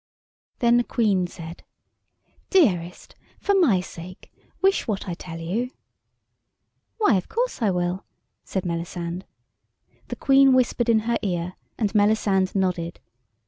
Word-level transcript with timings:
Then 0.57 0.77
the 0.77 0.83
Queen 0.83 1.27
said: 1.27 1.63
"Dearest, 2.49 3.13
for 3.39 3.53
my 3.53 3.81
sake, 3.81 4.33
wish 4.59 4.87
what 4.87 5.07
I 5.07 5.13
tell 5.13 5.37
you." 5.39 5.69
"Why, 6.97 7.17
of 7.17 7.29
course 7.29 7.61
I 7.61 7.69
will," 7.69 8.03
said 8.43 8.65
Melisande. 8.65 9.27
The 10.07 10.15
Queen 10.15 10.53
whispered 10.53 10.89
in 10.89 11.01
her 11.01 11.19
ear, 11.21 11.53
and 11.77 11.93
Melisande 11.93 12.53
nodded. 12.57 12.99